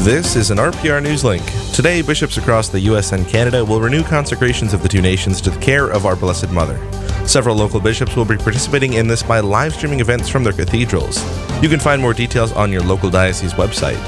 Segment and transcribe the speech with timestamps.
[0.00, 1.44] This is an RPR News Link.
[1.74, 3.12] Today, bishops across the U.S.
[3.12, 6.48] and Canada will renew consecrations of the two nations to the care of our Blessed
[6.48, 6.78] Mother.
[7.26, 11.22] Several local bishops will be participating in this by live streaming events from their cathedrals.
[11.62, 14.02] You can find more details on your local diocese website.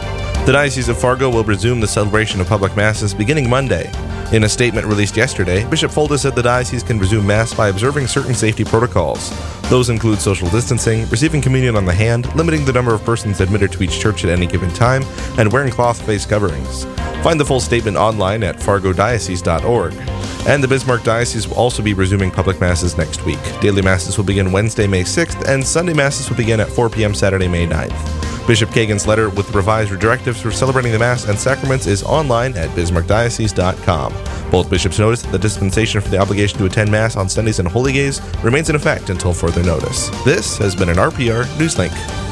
[0.46, 3.90] The Diocese of Fargo will resume the celebration of public masses beginning Monday.
[4.32, 8.06] In a statement released yesterday, Bishop Folda said the diocese can resume Mass by observing
[8.06, 9.30] certain safety protocols.
[9.68, 13.72] Those include social distancing, receiving communion on the hand, limiting the number of persons admitted
[13.72, 15.02] to each church at any given time,
[15.36, 16.84] and wearing cloth face coverings.
[17.22, 19.92] Find the full statement online at fargodiocese.org.
[20.48, 23.38] And the Bismarck Diocese will also be resuming public masses next week.
[23.60, 27.14] Daily masses will begin Wednesday, May 6th, and Sunday masses will begin at 4 p.m.
[27.14, 28.31] Saturday, May 9th.
[28.46, 32.68] Bishop Kagan's letter with revised directives for celebrating the Mass and sacraments is online at
[32.70, 34.50] bismarckdiocese.com.
[34.50, 37.68] Both bishops noticed that the dispensation for the obligation to attend Mass on Sundays and
[37.68, 40.08] Holy Days remains in effect until further notice.
[40.24, 42.31] This has been an RPR Newslink.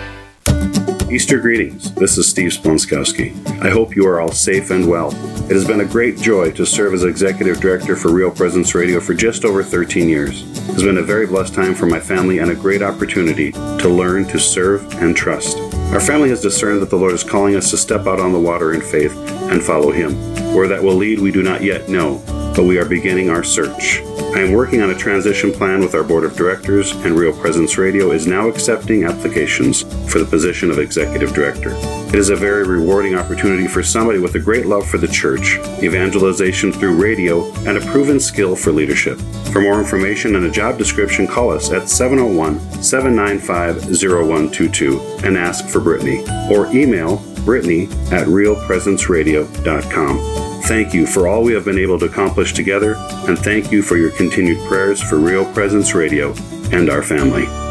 [1.11, 1.93] Easter greetings.
[1.95, 3.35] This is Steve Splonskowski.
[3.61, 5.09] I hope you are all safe and well.
[5.49, 9.01] It has been a great joy to serve as executive director for Real Presence Radio
[9.01, 10.43] for just over 13 years.
[10.69, 13.89] It has been a very blessed time for my family and a great opportunity to
[13.89, 15.57] learn to serve and trust.
[15.91, 18.39] Our family has discerned that the Lord is calling us to step out on the
[18.39, 19.13] water in faith
[19.51, 20.13] and follow Him.
[20.55, 22.23] Where that will lead, we do not yet know,
[22.55, 24.01] but we are beginning our search.
[24.33, 27.77] I am working on a transition plan with our board of directors, and Real Presence
[27.77, 31.71] Radio is now accepting applications for the position of executive director.
[32.07, 35.57] It is a very rewarding opportunity for somebody with a great love for the church,
[35.83, 39.19] evangelization through radio, and a proven skill for leadership.
[39.51, 45.67] For more information and a job description, call us at 701 795 0122 and ask
[45.67, 50.50] for Brittany, or email Brittany at realpresenceradio.com.
[50.63, 52.95] Thank you for all we have been able to accomplish together,
[53.27, 56.33] and thank you for your continued prayers for Real Presence Radio
[56.71, 57.70] and our family.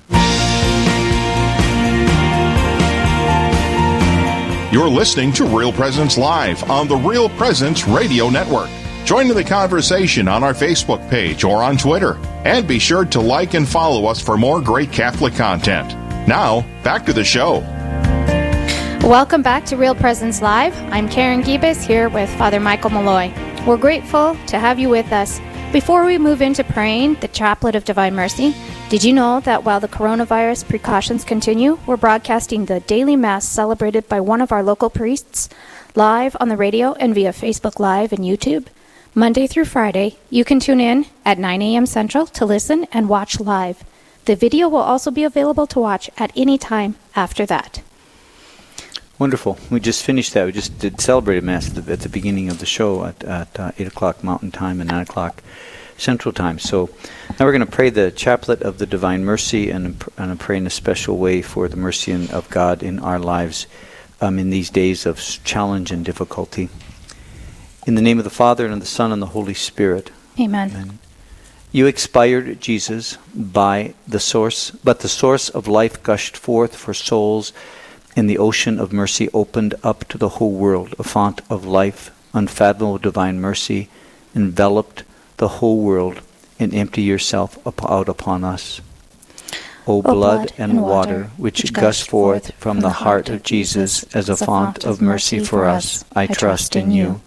[4.71, 8.69] You're listening to Real Presence Live on the Real Presence Radio Network.
[9.03, 12.15] Join in the conversation on our Facebook page or on Twitter.
[12.45, 15.89] And be sure to like and follow us for more great Catholic content.
[16.25, 17.59] Now, back to the show.
[19.05, 20.73] Welcome back to Real Presence Live.
[20.83, 23.65] I'm Karen Gibas here with Father Michael Mulloy.
[23.67, 25.41] We're grateful to have you with us.
[25.73, 28.55] Before we move into praying the Chaplet of Divine Mercy,
[28.91, 34.05] did you know that while the coronavirus precautions continue, we're broadcasting the daily Mass celebrated
[34.09, 35.47] by one of our local priests
[35.95, 38.67] live on the radio and via Facebook Live and YouTube?
[39.15, 41.85] Monday through Friday, you can tune in at 9 a.m.
[41.85, 43.81] Central to listen and watch live.
[44.25, 47.81] The video will also be available to watch at any time after that.
[49.17, 49.57] Wonderful.
[49.69, 50.45] We just finished that.
[50.45, 53.57] We just did celebrated Mass at the, at the beginning of the show at, at
[53.57, 55.41] uh, 8 o'clock Mountain Time and 9 o'clock
[56.01, 56.57] Central Time.
[56.57, 56.89] So
[57.39, 60.65] now we're going to pray the Chaplet of the Divine Mercy and, and pray in
[60.65, 63.67] a special way for the mercy of God in our lives
[64.19, 66.69] um, in these days of challenge and difficulty.
[67.85, 70.11] In the name of the Father, and of the Son, and the Holy Spirit.
[70.39, 70.71] Amen.
[70.71, 70.99] Amen.
[71.71, 77.53] You expired, Jesus, by the source, but the source of life gushed forth for souls,
[78.15, 82.11] and the ocean of mercy opened up to the whole world, a font of life,
[82.33, 83.87] unfathomable divine mercy,
[84.35, 85.03] enveloped
[85.41, 86.21] the whole world
[86.59, 88.79] and empty yourself out upon us.
[89.87, 94.85] O blood and water, which gush forth from the heart of Jesus as a font
[94.85, 97.21] of mercy for us, I trust in you.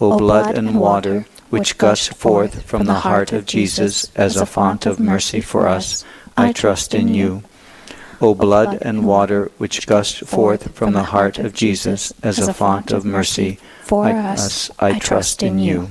[0.00, 4.86] O blood and water, which gush forth from the heart of Jesus as a font
[4.86, 6.02] of mercy for us,
[6.38, 7.42] I trust in you.
[8.22, 12.90] O blood and water, which gush forth from the heart of Jesus as a font
[12.90, 15.90] of mercy for us, I trust in you.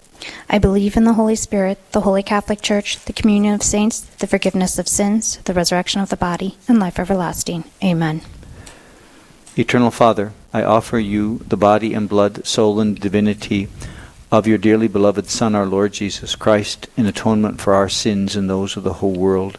[0.49, 4.27] I believe in the Holy Spirit, the Holy Catholic Church, the communion of saints, the
[4.27, 7.63] forgiveness of sins, the resurrection of the body, and life everlasting.
[7.83, 8.21] Amen.
[9.57, 13.67] Eternal Father, I offer you the body and blood, soul and divinity
[14.31, 18.49] of your dearly beloved Son, our Lord Jesus Christ, in atonement for our sins and
[18.49, 19.57] those of the whole world.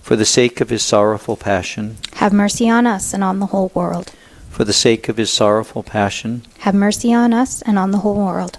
[0.00, 3.70] For the sake of his sorrowful passion, Have mercy on us and on the whole
[3.74, 4.12] world.
[4.48, 8.14] for the sake of his sorrowful passion, Have mercy on us and on the whole
[8.14, 8.58] world.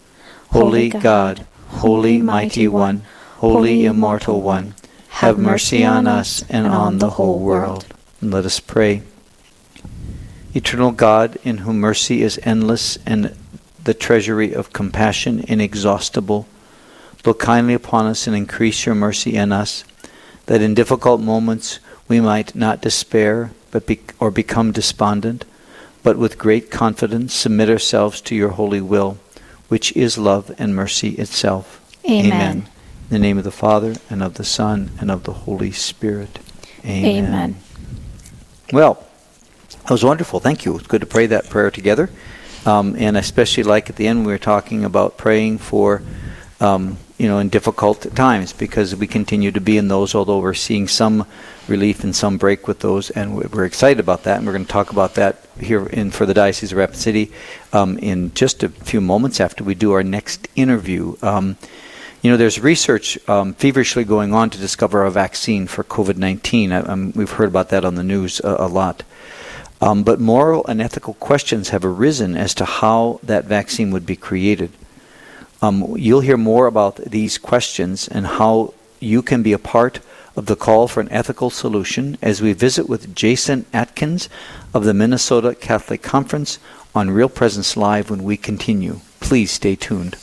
[0.51, 3.03] Holy God, Holy Mighty One,
[3.37, 4.75] Holy Immortal One,
[5.07, 7.85] have mercy on us and on the whole world.
[8.19, 9.03] And let us pray.
[10.53, 13.33] Eternal God, in whom mercy is endless and
[13.81, 16.45] the treasury of compassion inexhaustible,
[17.25, 19.85] look kindly upon us and increase your mercy in us,
[20.47, 21.79] that in difficult moments
[22.09, 25.45] we might not despair but be, or become despondent,
[26.03, 29.17] but with great confidence submit ourselves to your holy will,
[29.71, 31.79] which is love and mercy itself.
[32.03, 32.25] Amen.
[32.25, 32.57] Amen.
[32.57, 36.39] In the name of the Father, and of the Son, and of the Holy Spirit.
[36.83, 37.25] Amen.
[37.25, 37.55] Amen.
[38.73, 39.01] Well,
[39.69, 40.41] that was wonderful.
[40.41, 40.77] Thank you.
[40.77, 42.09] It's good to pray that prayer together.
[42.65, 46.01] Um, and I especially like at the end we were talking about praying for,
[46.59, 50.55] um, you know, in difficult times because we continue to be in those, although we're
[50.55, 51.27] seeing some
[51.67, 54.37] relief and some break with those, and we're excited about that.
[54.37, 57.31] And we're going to talk about that here in for the Diocese of Rapid City
[57.73, 61.15] um, in just a few moments after we do our next interview.
[61.21, 61.57] Um,
[62.23, 67.11] you know, there's research um, feverishly going on to discover a vaccine for COVID 19.
[67.11, 69.03] we've heard about that on the news a, a lot.
[69.79, 74.15] Um, but moral and ethical questions have arisen as to how that vaccine would be
[74.15, 74.71] created.
[75.61, 79.99] Um, you'll hear more about these questions and how you can be a part
[80.35, 84.29] of the call for an ethical solution as we visit with Jason Adkins
[84.73, 86.57] of the Minnesota Catholic Conference
[86.95, 89.01] on Real Presence Live when we continue.
[89.19, 90.17] Please stay tuned.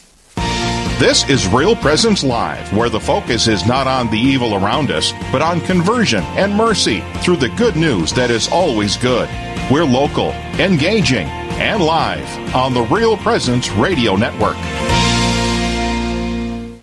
[0.99, 5.13] This is Real Presence Live, where the focus is not on the evil around us,
[5.31, 9.29] but on conversion and mercy through the good news that is always good.
[9.71, 11.29] We're local, engaging,
[11.61, 14.57] and live on the Real Presence Radio Network.